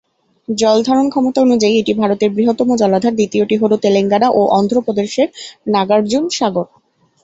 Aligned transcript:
জল 0.47 0.77
ধারণ 0.87 1.07
ক্ষমতা 1.09 1.39
অনুযায়ী, 1.41 1.73
এটি 1.77 1.93
ভারতের 1.93 2.29
বৃহত্তম 2.31 2.69
জলাধার; 2.81 3.13
দ্বিতীয়টি 3.15 3.55
হল 3.61 3.71
তেলেঙ্গানা 3.83 4.27
ও 4.31 4.51
অন্ধ্র 4.57 4.77
প্রদেশের 4.85 5.27
নাগার্জুন 5.67 6.23
সাগর। 6.37 6.65